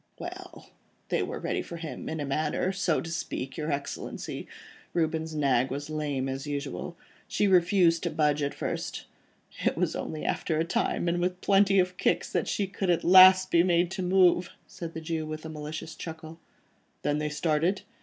"Well! 0.17 0.71
they 1.09 1.21
were 1.21 1.37
ready 1.37 1.63
in 1.71 2.19
a 2.19 2.25
manner, 2.25 2.71
so 2.71 3.01
to 3.01 3.11
speak, 3.11 3.55
your 3.55 3.71
Excellency. 3.71 4.47
Reuben's 4.95 5.35
nag 5.35 5.69
was 5.69 5.91
lame 5.91 6.27
as 6.27 6.47
usual; 6.47 6.97
she 7.27 7.47
refused 7.47 8.01
to 8.01 8.09
budge 8.09 8.41
at 8.41 8.55
first. 8.55 9.05
It 9.63 9.77
was 9.77 9.95
only 9.95 10.25
after 10.25 10.57
a 10.57 10.63
time 10.65 11.07
and 11.07 11.19
with 11.21 11.39
plenty 11.41 11.77
of 11.77 11.97
kicks, 11.97 12.31
that 12.31 12.47
she 12.47 12.73
at 12.81 13.03
last 13.03 13.51
could 13.51 13.57
be 13.57 13.61
made 13.61 13.91
to 13.91 14.01
move," 14.01 14.49
said 14.65 14.95
the 14.95 15.01
Jew 15.01 15.27
with 15.27 15.45
a 15.45 15.49
malicious 15.49 15.93
chuckle. 15.93 16.39
"Then 17.03 17.19
they 17.19 17.29
started?" 17.29 17.83